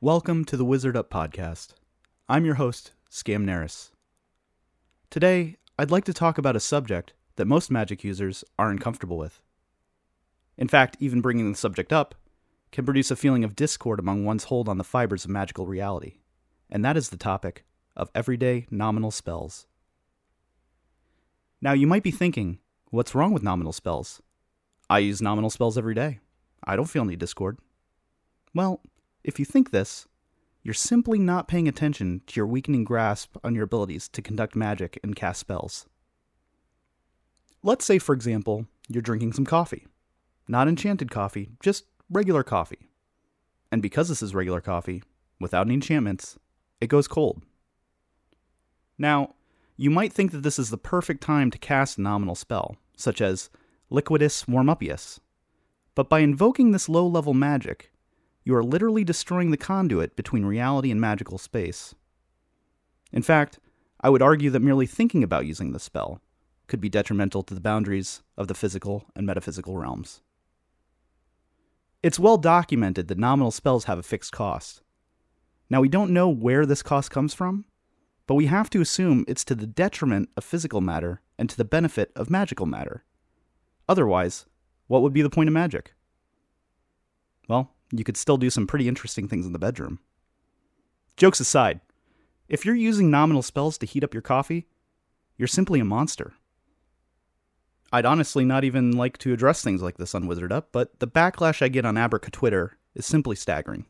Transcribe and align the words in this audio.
Welcome 0.00 0.44
to 0.44 0.56
the 0.56 0.64
Wizard 0.64 0.96
Up 0.96 1.10
Podcast. 1.10 1.70
I'm 2.28 2.44
your 2.44 2.54
host, 2.54 2.92
Skam 3.10 3.44
Naris. 3.44 3.90
Today, 5.10 5.56
I'd 5.76 5.90
like 5.90 6.04
to 6.04 6.12
talk 6.12 6.38
about 6.38 6.54
a 6.54 6.60
subject 6.60 7.14
that 7.34 7.46
most 7.46 7.68
magic 7.68 8.04
users 8.04 8.44
are 8.60 8.70
uncomfortable 8.70 9.18
with. 9.18 9.42
In 10.56 10.68
fact, 10.68 10.96
even 11.00 11.20
bringing 11.20 11.50
the 11.50 11.58
subject 11.58 11.92
up 11.92 12.14
can 12.70 12.84
produce 12.84 13.10
a 13.10 13.16
feeling 13.16 13.42
of 13.42 13.56
discord 13.56 13.98
among 13.98 14.24
one's 14.24 14.44
hold 14.44 14.68
on 14.68 14.78
the 14.78 14.84
fibers 14.84 15.24
of 15.24 15.32
magical 15.32 15.66
reality, 15.66 16.18
and 16.70 16.84
that 16.84 16.96
is 16.96 17.08
the 17.08 17.16
topic 17.16 17.64
of 17.96 18.08
everyday 18.14 18.68
nominal 18.70 19.10
spells. 19.10 19.66
Now, 21.60 21.72
you 21.72 21.88
might 21.88 22.04
be 22.04 22.12
thinking, 22.12 22.60
what's 22.90 23.16
wrong 23.16 23.32
with 23.32 23.42
nominal 23.42 23.72
spells? 23.72 24.22
I 24.88 25.00
use 25.00 25.20
nominal 25.20 25.50
spells 25.50 25.76
every 25.76 25.94
day. 25.94 26.20
I 26.62 26.76
don't 26.76 26.86
feel 26.86 27.02
any 27.02 27.16
discord. 27.16 27.58
Well, 28.54 28.80
if 29.28 29.38
you 29.38 29.44
think 29.44 29.72
this, 29.72 30.08
you're 30.62 30.72
simply 30.72 31.18
not 31.18 31.48
paying 31.48 31.68
attention 31.68 32.22
to 32.28 32.36
your 32.40 32.46
weakening 32.46 32.82
grasp 32.82 33.36
on 33.44 33.54
your 33.54 33.64
abilities 33.64 34.08
to 34.08 34.22
conduct 34.22 34.56
magic 34.56 34.98
and 35.02 35.14
cast 35.14 35.38
spells. 35.38 35.86
Let's 37.62 37.84
say, 37.84 37.98
for 37.98 38.14
example, 38.14 38.64
you're 38.88 39.02
drinking 39.02 39.34
some 39.34 39.44
coffee. 39.44 39.86
Not 40.48 40.66
enchanted 40.66 41.10
coffee, 41.10 41.50
just 41.60 41.84
regular 42.08 42.42
coffee. 42.42 42.88
And 43.70 43.82
because 43.82 44.08
this 44.08 44.22
is 44.22 44.34
regular 44.34 44.62
coffee, 44.62 45.02
without 45.38 45.66
any 45.66 45.74
enchantments, 45.74 46.38
it 46.80 46.86
goes 46.86 47.06
cold. 47.06 47.42
Now, 48.96 49.34
you 49.76 49.90
might 49.90 50.14
think 50.14 50.32
that 50.32 50.42
this 50.42 50.58
is 50.58 50.70
the 50.70 50.78
perfect 50.78 51.22
time 51.22 51.50
to 51.50 51.58
cast 51.58 51.98
a 51.98 52.00
nominal 52.00 52.34
spell, 52.34 52.76
such 52.96 53.20
as 53.20 53.50
Liquidus 53.92 54.46
Warmupius. 54.46 55.18
But 55.94 56.08
by 56.08 56.20
invoking 56.20 56.70
this 56.70 56.88
low 56.88 57.06
level 57.06 57.34
magic, 57.34 57.92
you 58.44 58.54
are 58.54 58.64
literally 58.64 59.04
destroying 59.04 59.50
the 59.50 59.56
conduit 59.56 60.16
between 60.16 60.44
reality 60.44 60.90
and 60.90 61.00
magical 61.00 61.38
space. 61.38 61.94
In 63.12 63.22
fact, 63.22 63.58
I 64.00 64.10
would 64.10 64.22
argue 64.22 64.50
that 64.50 64.60
merely 64.60 64.86
thinking 64.86 65.22
about 65.22 65.46
using 65.46 65.72
the 65.72 65.80
spell 65.80 66.20
could 66.66 66.80
be 66.80 66.88
detrimental 66.88 67.42
to 67.42 67.54
the 67.54 67.60
boundaries 67.60 68.22
of 68.36 68.48
the 68.48 68.54
physical 68.54 69.06
and 69.16 69.26
metaphysical 69.26 69.76
realms. 69.76 70.20
It's 72.02 72.18
well 72.18 72.38
documented 72.38 73.08
that 73.08 73.18
nominal 73.18 73.50
spells 73.50 73.84
have 73.84 73.98
a 73.98 74.02
fixed 74.04 74.32
cost. 74.32 74.82
Now, 75.68 75.80
we 75.80 75.88
don't 75.88 76.12
know 76.12 76.28
where 76.28 76.64
this 76.64 76.82
cost 76.82 77.10
comes 77.10 77.34
from, 77.34 77.64
but 78.26 78.34
we 78.34 78.46
have 78.46 78.70
to 78.70 78.80
assume 78.80 79.24
it's 79.26 79.44
to 79.46 79.54
the 79.54 79.66
detriment 79.66 80.28
of 80.36 80.44
physical 80.44 80.80
matter 80.80 81.22
and 81.38 81.50
to 81.50 81.56
the 81.56 81.64
benefit 81.64 82.12
of 82.14 82.30
magical 82.30 82.66
matter. 82.66 83.04
Otherwise, 83.88 84.46
what 84.86 85.02
would 85.02 85.12
be 85.12 85.22
the 85.22 85.30
point 85.30 85.48
of 85.48 85.54
magic? 85.54 85.94
Well, 87.48 87.74
you 87.92 88.04
could 88.04 88.16
still 88.16 88.36
do 88.36 88.50
some 88.50 88.66
pretty 88.66 88.88
interesting 88.88 89.28
things 89.28 89.46
in 89.46 89.52
the 89.52 89.58
bedroom. 89.58 90.00
Jokes 91.16 91.40
aside, 91.40 91.80
if 92.48 92.64
you're 92.64 92.74
using 92.74 93.10
nominal 93.10 93.42
spells 93.42 93.78
to 93.78 93.86
heat 93.86 94.04
up 94.04 94.14
your 94.14 94.22
coffee, 94.22 94.66
you're 95.36 95.48
simply 95.48 95.80
a 95.80 95.84
monster. 95.84 96.34
I'd 97.92 98.04
honestly 98.04 98.44
not 98.44 98.64
even 98.64 98.92
like 98.92 99.16
to 99.18 99.32
address 99.32 99.62
things 99.62 99.82
like 99.82 99.96
this 99.96 100.14
on 100.14 100.26
Wizard 100.26 100.52
Up, 100.52 100.68
but 100.72 100.98
the 101.00 101.08
backlash 101.08 101.62
I 101.62 101.68
get 101.68 101.86
on 101.86 101.94
Abraca 101.94 102.30
Twitter 102.30 102.76
is 102.94 103.06
simply 103.06 103.34
staggering. 103.34 103.86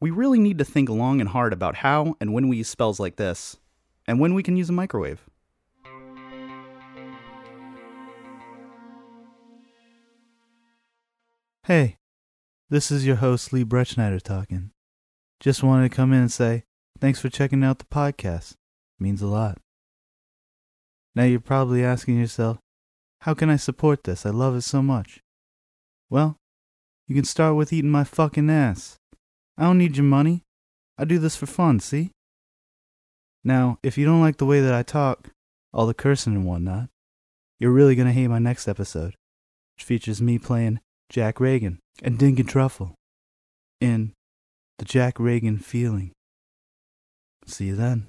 We 0.00 0.10
really 0.10 0.38
need 0.38 0.58
to 0.58 0.64
think 0.64 0.88
long 0.88 1.20
and 1.20 1.28
hard 1.28 1.52
about 1.52 1.76
how 1.76 2.16
and 2.20 2.32
when 2.32 2.48
we 2.48 2.56
use 2.56 2.68
spells 2.68 2.98
like 2.98 3.16
this, 3.16 3.56
and 4.06 4.18
when 4.18 4.34
we 4.34 4.42
can 4.42 4.56
use 4.56 4.68
a 4.68 4.72
microwave. 4.72 5.20
Hey, 11.64 11.98
this 12.70 12.92
is 12.92 13.04
your 13.04 13.16
host 13.16 13.52
Lee 13.52 13.64
Bretschneider 13.64 14.22
talking. 14.22 14.70
Just 15.40 15.62
wanted 15.62 15.90
to 15.90 15.96
come 15.96 16.12
in 16.12 16.20
and 16.20 16.32
say 16.32 16.62
thanks 17.00 17.18
for 17.20 17.28
checking 17.28 17.64
out 17.64 17.80
the 17.80 17.84
podcast. 17.84 18.52
It 18.52 19.00
means 19.00 19.20
a 19.20 19.26
lot. 19.26 19.58
Now 21.16 21.24
you're 21.24 21.40
probably 21.40 21.84
asking 21.84 22.20
yourself, 22.20 22.58
how 23.22 23.34
can 23.34 23.50
I 23.50 23.56
support 23.56 24.04
this? 24.04 24.24
I 24.24 24.30
love 24.30 24.54
it 24.54 24.62
so 24.62 24.82
much. 24.82 25.20
Well, 26.08 26.36
you 27.08 27.16
can 27.16 27.24
start 27.24 27.56
with 27.56 27.72
eating 27.72 27.90
my 27.90 28.04
fucking 28.04 28.48
ass. 28.48 28.96
I 29.58 29.64
don't 29.64 29.78
need 29.78 29.96
your 29.96 30.04
money. 30.04 30.44
I 30.96 31.04
do 31.04 31.18
this 31.18 31.34
for 31.34 31.46
fun, 31.46 31.80
see? 31.80 32.12
Now, 33.42 33.78
if 33.82 33.98
you 33.98 34.06
don't 34.06 34.20
like 34.20 34.36
the 34.36 34.46
way 34.46 34.60
that 34.60 34.74
I 34.74 34.84
talk, 34.84 35.30
all 35.72 35.86
the 35.86 35.94
cursing 35.94 36.34
and 36.34 36.46
whatnot, 36.46 36.88
you're 37.58 37.72
really 37.72 37.96
gonna 37.96 38.12
hate 38.12 38.28
my 38.28 38.38
next 38.38 38.68
episode, 38.68 39.16
which 39.74 39.84
features 39.84 40.22
me 40.22 40.38
playing 40.38 40.78
Jack 41.10 41.40
Reagan 41.40 41.80
and 42.04 42.18
Dinkin 42.18 42.46
Truffle 42.46 42.94
in 43.80 44.12
The 44.78 44.84
Jack 44.84 45.18
Reagan 45.18 45.58
Feeling. 45.58 46.12
See 47.46 47.66
you 47.66 47.74
then. 47.76 48.06